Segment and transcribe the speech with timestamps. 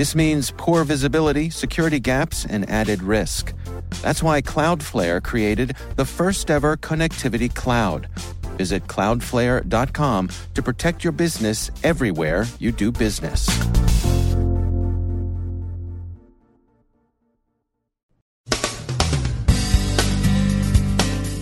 [0.00, 3.52] This means poor visibility, security gaps, and added risk.
[4.00, 8.08] That's why Cloudflare created the first ever connectivity cloud.
[8.56, 13.44] Visit cloudflare.com to protect your business everywhere you do business.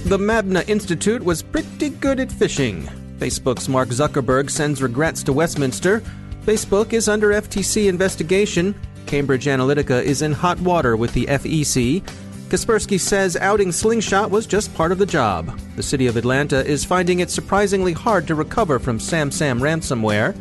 [0.02, 2.90] The Mabna Institute was pretty good at phishing.
[3.18, 6.02] Facebook's Mark Zuckerberg sends regrets to Westminster.
[6.48, 8.74] Facebook is under FTC investigation.
[9.04, 12.00] Cambridge Analytica is in hot water with the FEC.
[12.48, 15.60] Kaspersky says outing Slingshot was just part of the job.
[15.76, 20.34] The city of Atlanta is finding it surprisingly hard to recover from SamSam ransomware.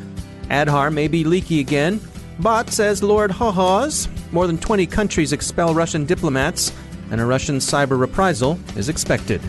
[0.44, 2.00] Aadhaar may be leaky again.
[2.40, 4.08] Bot says Lord Hawes.
[4.32, 6.72] More than 20 countries expel Russian diplomats,
[7.12, 9.42] and a Russian cyber reprisal is expected.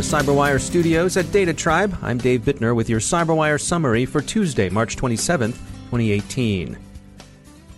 [0.00, 4.70] The CyberWire studios at Data Tribe, I'm Dave Bittner with your CyberWire summary for Tuesday,
[4.70, 5.58] March 27th,
[5.90, 6.78] 2018.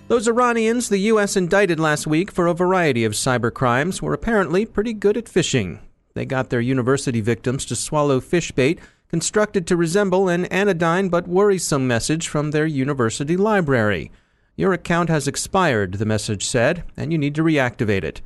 [0.06, 1.36] Those Iranians the U.S.
[1.36, 5.80] indicted last week for a variety of cyber crimes were apparently pretty good at phishing.
[6.14, 8.78] They got their university victims to swallow fish bait
[9.08, 14.12] constructed to resemble an anodyne but worrisome message from their university library.
[14.54, 18.20] Your account has expired, the message said, and you need to reactivate it.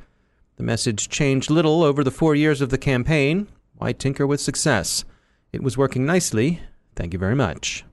[0.57, 5.05] The message changed little over the four years of the campaign, why tinker with success?
[5.51, 6.61] It was working nicely.
[6.95, 7.85] Thank you very much.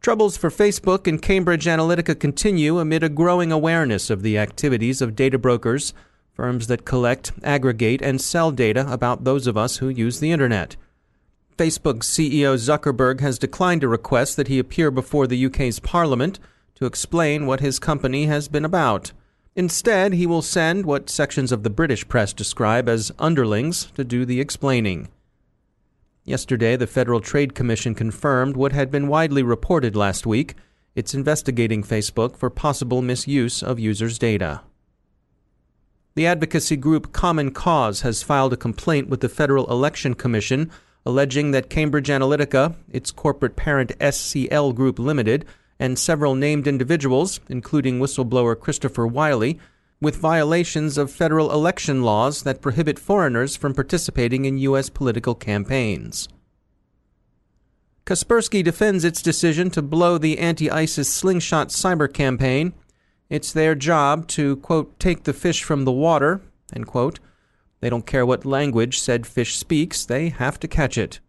[0.00, 5.16] Troubles for Facebook and Cambridge Analytica continue amid a growing awareness of the activities of
[5.16, 5.92] data brokers,
[6.32, 10.76] firms that collect, aggregate, and sell data about those of us who use the Internet.
[11.56, 16.38] Facebook's CEO Zuckerberg has declined a request that he appear before the UK's Parliament
[16.76, 19.10] to explain what his company has been about.
[19.58, 24.24] Instead, he will send what sections of the British press describe as underlings to do
[24.24, 25.08] the explaining.
[26.22, 30.54] Yesterday, the Federal Trade Commission confirmed what had been widely reported last week.
[30.94, 34.60] It's investigating Facebook for possible misuse of users' data.
[36.14, 40.70] The advocacy group Common Cause has filed a complaint with the Federal Election Commission
[41.04, 45.44] alleging that Cambridge Analytica, its corporate parent SCL Group Limited,
[45.78, 49.58] and several named individuals, including whistleblower Christopher Wylie,
[50.00, 54.88] with violations of federal election laws that prohibit foreigners from participating in U.S.
[54.88, 56.28] political campaigns.
[58.06, 62.72] Kaspersky defends its decision to blow the anti ISIS slingshot cyber campaign.
[63.28, 66.40] It's their job to, quote, take the fish from the water,
[66.74, 67.20] end quote.
[67.80, 71.20] They don't care what language said fish speaks, they have to catch it.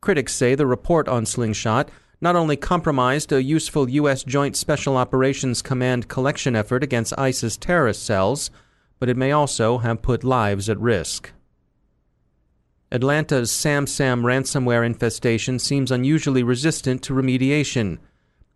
[0.00, 1.88] Critics say the report on Slingshot
[2.20, 4.24] not only compromised a useful U.S.
[4.24, 8.50] Joint Special Operations Command collection effort against ISIS terrorist cells,
[8.98, 11.32] but it may also have put lives at risk.
[12.90, 17.98] Atlanta's SamSam ransomware infestation seems unusually resistant to remediation.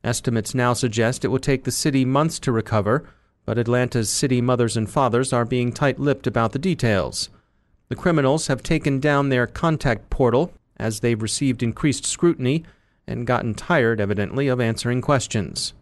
[0.02, 3.04] Estimates now suggest it will take the city months to recover,
[3.44, 7.28] but Atlanta's city mothers and fathers are being tight lipped about the details.
[7.88, 12.64] The criminals have taken down their contact portal as they've received increased scrutiny
[13.06, 15.74] and gotten tired, evidently, of answering questions.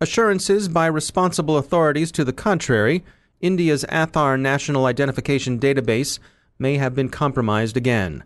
[0.00, 3.04] Assurances by responsible authorities to the contrary,
[3.40, 6.18] India's Aadhaar National Identification Database
[6.58, 8.24] may have been compromised again.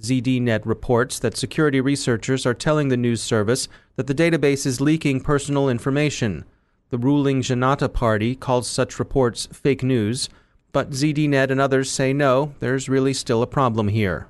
[0.00, 5.20] ZDNet reports that security researchers are telling the news service that the database is leaking
[5.20, 6.44] personal information.
[6.90, 10.28] The ruling Janata Party calls such reports fake news,
[10.72, 14.28] but ZDNet and others say no, there's really still a problem here.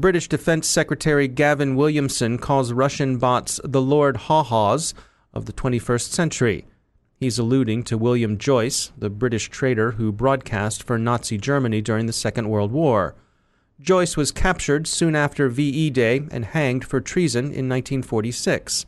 [0.00, 4.92] British Defense Secretary Gavin Williamson calls Russian bots the Lord Haw-Haws
[5.32, 6.66] of the 21st century.
[7.18, 12.12] He's alluding to William Joyce, the British traitor who broadcast for Nazi Germany during the
[12.12, 13.14] Second World War.
[13.80, 18.84] Joyce was captured soon after VE Day and hanged for treason in 1946.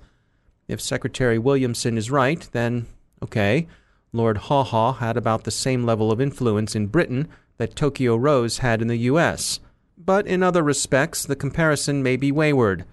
[0.68, 2.86] If Secretary Williamson is right, then
[3.22, 3.66] okay,
[4.12, 8.82] Lord Haw-Haw had about the same level of influence in Britain that Tokyo Rose had
[8.82, 9.60] in the U.S
[9.98, 12.84] but in other respects the comparison may be wayward.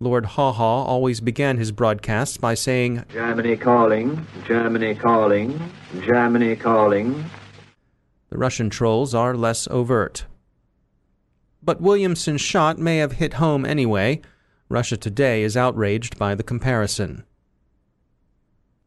[0.00, 5.70] Lord Haw-Haw always began his broadcasts by saying, Germany calling, Germany calling,
[6.02, 7.30] Germany calling.
[8.30, 10.26] The Russian trolls are less overt.
[11.62, 14.20] But Williamson's shot may have hit home anyway.
[14.68, 17.24] Russia Today is outraged by the comparison.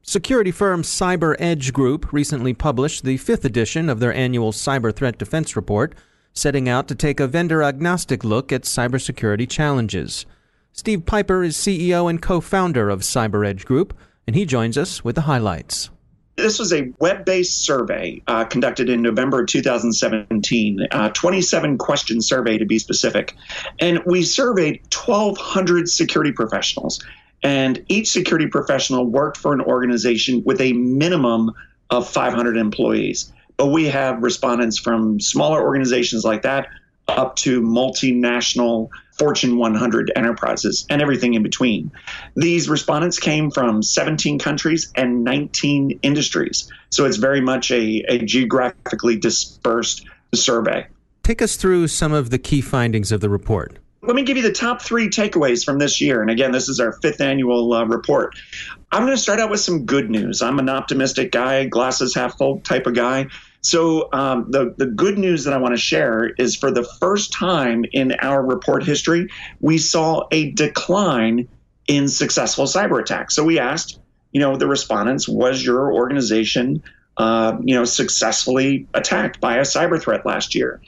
[0.02, 5.18] Security firm Cyber Edge Group recently published the fifth edition of their annual Cyber Threat
[5.18, 5.96] Defense Report,
[6.38, 10.25] setting out to take a vendor agnostic look at cybersecurity challenges.
[10.72, 13.98] Steve Piper is CEO and co founder of CyberEdge Group,
[14.28, 15.89] and he joins us with the highlights.
[16.36, 22.60] This was a web based survey uh, conducted in November 2017, uh, 27 question survey
[22.60, 23.36] to be specific.
[23.80, 27.04] And we surveyed 1,200 security professionals.
[27.42, 31.54] And each security professional worked for an organization with a minimum
[31.90, 33.31] of 500 employees.
[33.57, 36.68] But we have respondents from smaller organizations like that
[37.07, 41.92] up to multinational Fortune 100 enterprises and everything in between.
[42.36, 46.71] These respondents came from 17 countries and 19 industries.
[46.92, 50.06] So it's very much a, a geographically dispersed
[50.36, 50.86] survey.
[51.24, 54.44] Take us through some of the key findings of the report let me give you
[54.44, 56.21] the top three takeaways from this year.
[56.21, 58.36] And again, this is our fifth annual uh, report.
[58.92, 60.42] I'm going to start out with some good news.
[60.42, 63.27] I'm an optimistic guy, glasses half full type of guy.
[63.62, 67.33] So um, the the good news that I want to share is for the first
[67.33, 71.48] time in our report history, we saw a decline
[71.88, 73.36] in successful cyber attacks.
[73.36, 74.00] So we asked,
[74.31, 76.83] you know, the respondents, was your organization,
[77.18, 80.81] uh, you know, successfully attacked by a cyber threat last year?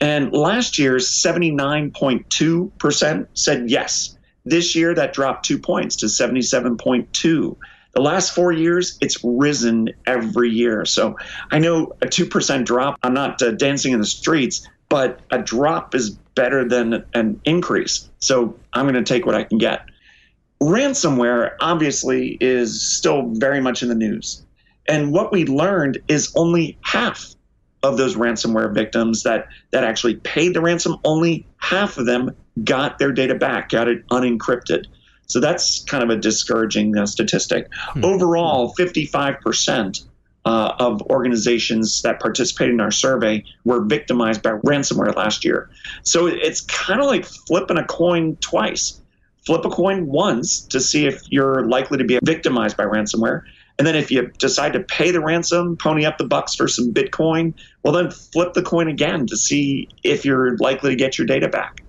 [0.00, 4.16] And last year's 79.2% said yes.
[4.44, 7.56] This year, that dropped two points to 77.2.
[7.94, 10.84] The last four years, it's risen every year.
[10.84, 11.16] So
[11.50, 15.94] I know a 2% drop, I'm not uh, dancing in the streets, but a drop
[15.94, 18.08] is better than an increase.
[18.18, 19.86] So I'm going to take what I can get.
[20.60, 24.42] Ransomware, obviously, is still very much in the news.
[24.88, 27.34] And what we learned is only half
[27.82, 32.98] of those ransomware victims that that actually paid the ransom, only half of them got
[32.98, 34.86] their data back, got it unencrypted.
[35.26, 37.68] So that's kind of a discouraging uh, statistic.
[37.72, 38.04] Hmm.
[38.04, 40.04] Overall, 55%
[40.44, 45.70] uh, of organizations that participated in our survey were victimized by ransomware last year.
[46.02, 49.00] So it's kind of like flipping a coin twice.
[49.46, 53.42] Flip a coin once to see if you're likely to be victimized by ransomware,
[53.78, 56.92] and then if you decide to pay the ransom, pony up the bucks for some
[56.92, 61.26] Bitcoin, well, then flip the coin again to see if you're likely to get your
[61.26, 61.83] data back.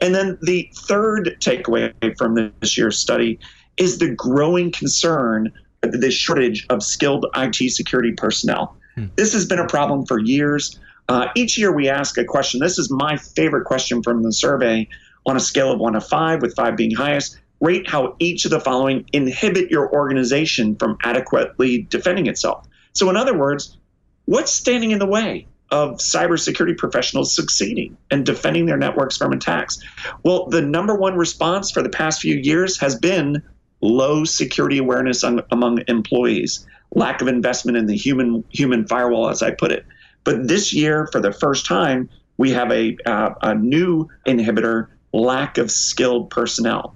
[0.00, 3.38] And then the third takeaway from this year's study
[3.76, 5.52] is the growing concern,
[5.82, 8.76] the shortage of skilled IT security personnel.
[8.94, 9.06] Hmm.
[9.16, 10.78] This has been a problem for years.
[11.08, 12.60] Uh, each year we ask a question.
[12.60, 14.88] This is my favorite question from the survey
[15.26, 18.50] on a scale of one to five, with five being highest rate how each of
[18.50, 22.66] the following inhibit your organization from adequately defending itself.
[22.92, 23.78] So, in other words,
[24.26, 29.80] what's standing in the way of cybersecurity professionals succeeding and defending their networks from attacks?
[30.22, 33.42] Well, the number one response for the past few years has been
[33.80, 39.42] low security awareness on, among employees, lack of investment in the human human firewall, as
[39.42, 39.84] I put it.
[40.24, 45.58] But this year, for the first time, we have a, uh, a new inhibitor: lack
[45.58, 46.94] of skilled personnel.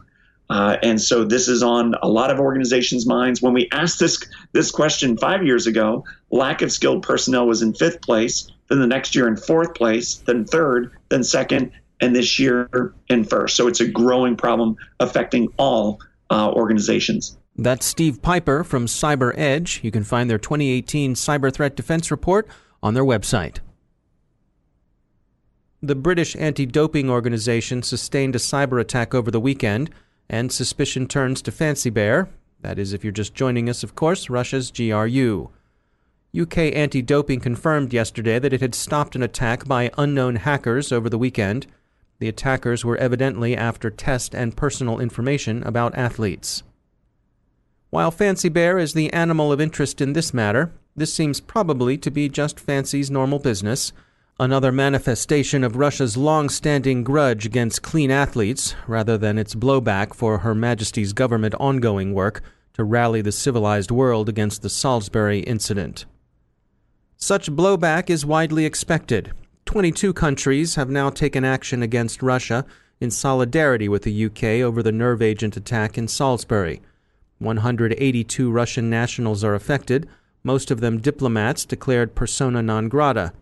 [0.49, 3.43] Uh, and so this is on a lot of organizations' minds.
[3.43, 7.75] When we asked this this question five years ago, lack of skilled personnel was in
[7.75, 8.53] fifth place.
[8.69, 13.25] Then the next year in fourth place, then third, then second, and this year in
[13.25, 13.57] first.
[13.57, 16.01] So it's a growing problem affecting all
[16.31, 17.37] uh, organizations.
[17.57, 19.81] That's Steve Piper from Cyber Edge.
[19.83, 22.47] You can find their 2018 Cyber Threat Defense Report
[22.83, 23.59] on their website.
[25.83, 29.91] The British anti doping organization sustained a cyber attack over the weekend
[30.29, 32.29] and suspicion turns to Fancy Bear,
[32.63, 35.51] that is, if you're just joining us, of course, Russia's GRU.
[36.39, 41.09] UK anti doping confirmed yesterday that it had stopped an attack by unknown hackers over
[41.09, 41.67] the weekend.
[42.19, 46.63] The attackers were evidently after test and personal information about athletes.
[47.91, 52.11] While Fancy Bear is the animal of interest in this matter, this seems probably to
[52.11, 53.93] be just Fancy's normal business
[54.39, 60.39] another manifestation of Russia's long standing grudge against clean athletes, rather than its blowback for
[60.39, 62.43] Her Majesty's government ongoing work
[62.75, 66.05] to rally the civilized world against the Salisbury incident.
[67.19, 69.33] Such blowback is widely expected.
[69.65, 72.67] 22 countries have now taken action against Russia
[73.01, 76.83] in solidarity with the UK over the nerve agent attack in Salisbury.
[77.39, 80.07] 182 Russian nationals are affected,
[80.45, 83.33] most of them diplomats declared persona non grata.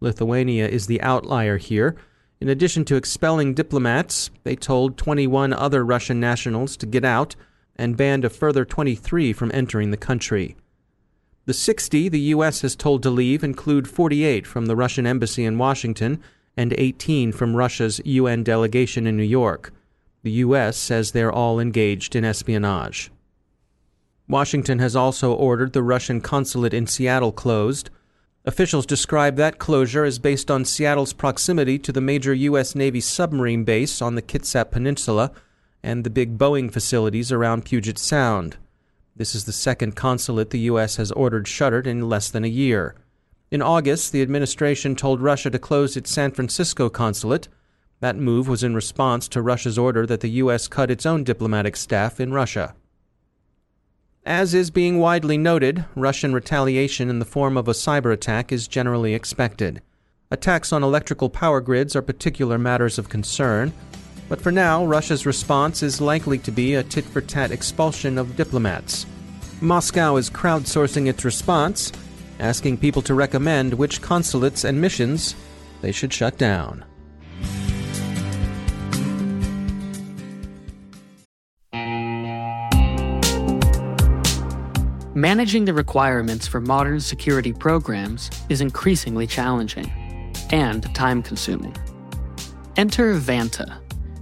[0.00, 1.96] Lithuania is the outlier here.
[2.40, 7.36] In addition to expelling diplomats, they told 21 other Russian nationals to get out
[7.74, 10.56] and banned a further 23 from entering the country.
[11.46, 12.62] The 60 the U.S.
[12.62, 16.22] has told to leave include 48 from the Russian embassy in Washington
[16.56, 19.72] and 18 from Russia's UN delegation in New York.
[20.22, 20.78] The U.S.
[20.78, 23.10] says they're all engaged in espionage.
[24.26, 27.90] Washington has also ordered the Russian consulate in Seattle closed.
[28.46, 32.74] Officials describe that closure as based on Seattle's proximity to the major U.S.
[32.74, 35.30] Navy submarine base on the Kitsap Peninsula
[35.82, 38.56] and the big Boeing facilities around Puget Sound.
[39.16, 40.96] This is the second consulate the U.S.
[40.96, 42.96] has ordered shuttered in less than a year.
[43.50, 47.46] In August, the administration told Russia to close its San Francisco consulate.
[48.00, 50.66] That move was in response to Russia's order that the U.S.
[50.66, 52.74] cut its own diplomatic staff in Russia.
[54.26, 58.66] As is being widely noted, Russian retaliation in the form of a cyber attack is
[58.66, 59.80] generally expected.
[60.30, 63.72] Attacks on electrical power grids are particular matters of concern,
[64.28, 68.36] but for now, Russia's response is likely to be a tit for tat expulsion of
[68.36, 69.06] diplomats.
[69.60, 71.92] Moscow is crowdsourcing its response,
[72.40, 75.34] asking people to recommend which consulates and missions
[75.80, 76.84] they should shut down.
[85.16, 89.88] Managing the requirements for modern security programs is increasingly challenging
[90.50, 91.74] and time consuming.
[92.76, 93.83] Enter Vanta.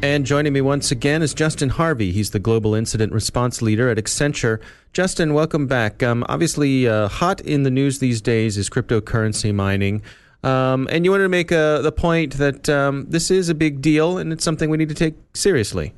[0.00, 2.12] And joining me once again is Justin Harvey.
[2.12, 4.60] He's the Global Incident Response Leader at Accenture.
[4.92, 6.04] Justin, welcome back.
[6.04, 10.02] Um, obviously, uh, hot in the news these days is cryptocurrency mining.
[10.44, 13.82] Um, and you wanted to make uh, the point that um, this is a big
[13.82, 15.92] deal and it's something we need to take seriously.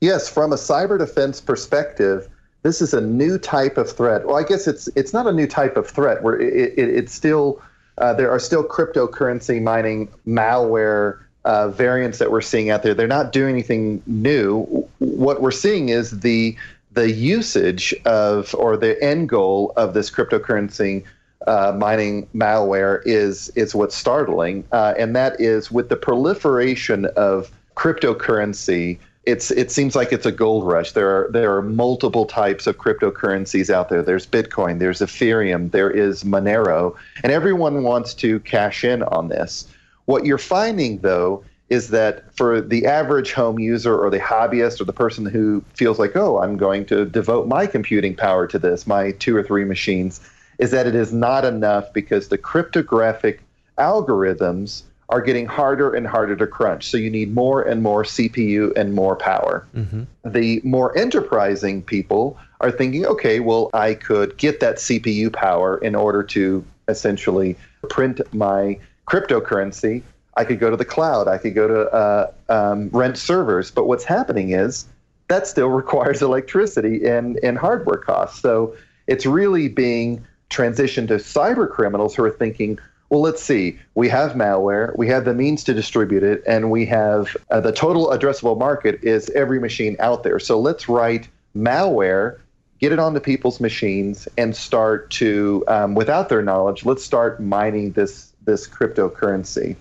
[0.00, 2.28] Yes, from a cyber defense perspective,
[2.64, 4.26] this is a new type of threat.
[4.26, 6.24] Well, I guess it's it's not a new type of threat.
[6.24, 7.62] Where it, it, it's still
[7.98, 12.92] uh, there are still cryptocurrency mining malware uh, variants that we're seeing out there.
[12.92, 14.64] They're not doing anything new.
[14.98, 16.56] What we're seeing is the
[16.92, 21.04] the usage of or the end goal of this cryptocurrency
[21.46, 27.50] uh, mining malware is is what's startling, uh, and that is with the proliferation of
[27.76, 28.98] cryptocurrency.
[29.24, 30.92] It's it seems like it's a gold rush.
[30.92, 34.02] There are there are multiple types of cryptocurrencies out there.
[34.02, 39.68] There's Bitcoin, there's Ethereum, there is Monero, and everyone wants to cash in on this.
[40.06, 44.84] What you're finding, though, is that for the average home user or the hobbyist or
[44.84, 48.86] the person who feels like, oh, I'm going to devote my computing power to this,
[48.86, 50.20] my two or three machines,
[50.58, 53.42] is that it is not enough because the cryptographic
[53.78, 56.88] algorithms are getting harder and harder to crunch.
[56.88, 59.66] So you need more and more CPU and more power.
[59.74, 60.04] Mm-hmm.
[60.24, 65.94] The more enterprising people are thinking, okay, well, I could get that CPU power in
[65.94, 67.56] order to essentially
[67.88, 70.02] print my cryptocurrency.
[70.36, 71.28] I could go to the cloud.
[71.28, 73.70] I could go to uh, um, rent servers.
[73.70, 74.86] But what's happening is
[75.28, 78.40] that still requires electricity and, and hardware costs.
[78.40, 83.78] So it's really being transitioned to cyber criminals who are thinking, well, let's see.
[83.94, 87.72] We have malware, we have the means to distribute it, and we have uh, the
[87.72, 90.40] total addressable market is every machine out there.
[90.40, 92.38] So let's write malware,
[92.80, 97.92] get it onto people's machines, and start to, um, without their knowledge, let's start mining
[97.92, 99.76] this this cryptocurrency,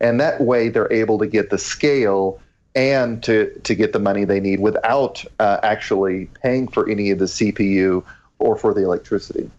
[0.00, 2.40] and that way they're able to get the scale
[2.74, 7.18] and to to get the money they need without uh, actually paying for any of
[7.18, 8.04] the CPU
[8.38, 9.50] or for the electricity.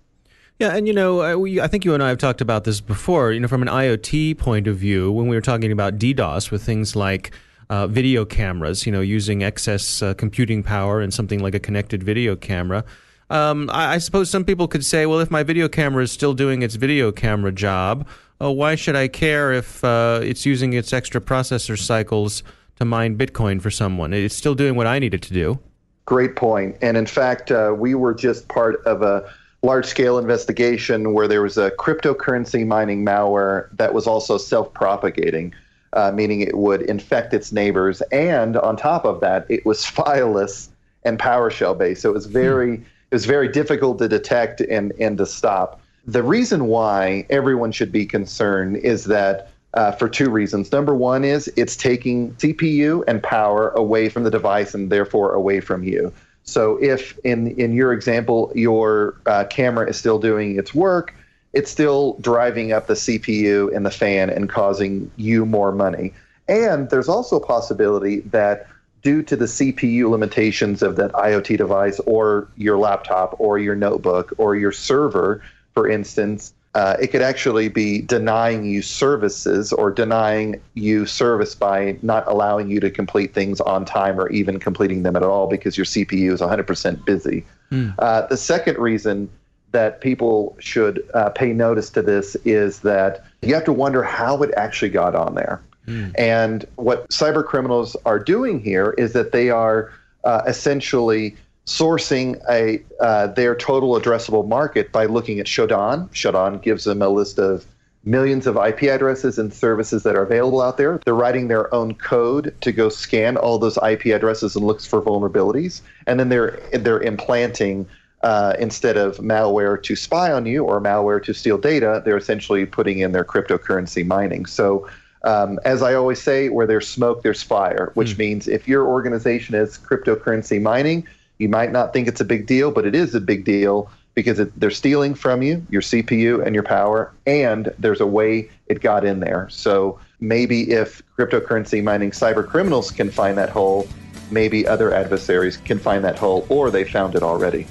[0.60, 2.80] Yeah, and you know, I, we, I think you and I have talked about this
[2.80, 3.34] before.
[3.34, 6.64] You know, from an IoT point of view, when we were talking about DDoS with
[6.64, 7.32] things like
[7.70, 12.04] uh, video cameras, you know, using excess uh, computing power and something like a connected
[12.04, 12.86] video camera.
[13.30, 16.34] Um, I, I, suppose some people could say, well, if my video camera is still
[16.34, 18.08] doing its video camera job,
[18.40, 22.44] uh, why should I care if uh, it's using its extra processor cycles
[22.76, 24.14] to mine Bitcoin for someone?
[24.14, 25.60] It's still doing what I need it to do.
[26.06, 26.76] Great point.
[26.82, 29.28] And in fact, uh, we were just part of a
[29.64, 35.52] large scale investigation where there was a cryptocurrency mining malware that was also self propagating,
[35.94, 38.02] uh, meaning it would infect its neighbors.
[38.12, 40.70] And on top of that, it was fileless
[41.04, 42.04] and PowerShell based.
[42.04, 42.84] So it was very,
[43.16, 45.80] was very difficult to detect and, and to stop.
[46.06, 50.70] The reason why everyone should be concerned is that uh, for two reasons.
[50.74, 55.62] Number one is it's taking CPU and power away from the device and therefore away
[55.62, 56.12] from you.
[56.44, 61.16] So if in in your example your uh, camera is still doing its work,
[61.54, 66.14] it's still driving up the CPU and the fan and causing you more money.
[66.50, 68.68] And there's also a possibility that
[69.06, 74.34] due to the CPU limitations of that IoT device or your laptop or your notebook
[74.40, 75.44] or your server,
[75.76, 81.96] for instance, uh, it could actually be denying you services or denying you service by
[82.02, 85.78] not allowing you to complete things on time or even completing them at all because
[85.78, 87.46] your CPU is 100% busy.
[87.72, 87.94] Mm.
[88.00, 89.30] Uh, the second reason
[89.70, 94.42] that people should uh, pay notice to this is that you have to wonder how
[94.42, 95.62] it actually got on there.
[95.88, 96.14] Mm.
[96.18, 99.92] And what cyber criminals are doing here is that they are
[100.24, 106.10] uh, essentially sourcing a uh, their total addressable market by looking at Shodan.
[106.10, 107.66] Shodan gives them a list of
[108.04, 111.00] millions of IP addresses and services that are available out there.
[111.04, 115.02] They're writing their own code to go scan all those IP addresses and looks for
[115.02, 117.88] vulnerabilities, and then they're they're implanting.
[118.22, 122.66] Uh, instead of malware to spy on you or malware to steal data, they're essentially
[122.66, 124.48] putting in their cryptocurrency mining.
[124.48, 124.90] So,
[125.26, 128.20] um, as I always say, where there's smoke, there's fire, which mm.
[128.20, 131.08] means if your organization is cryptocurrency mining,
[131.38, 134.40] you might not think it's a big deal, but it is a big deal because
[134.40, 138.80] it, they're stealing from you, your CPU and your power, and there's a way it
[138.80, 139.50] got in there.
[139.50, 143.88] So maybe if cryptocurrency mining cyber criminals can find that hole,
[144.32, 147.68] maybe other adversaries can find that hole, or they found it already.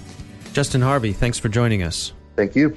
[0.53, 2.13] Justin Harvey, thanks for joining us.
[2.37, 2.77] Thank you.